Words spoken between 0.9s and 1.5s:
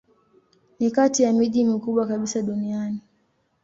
kati ya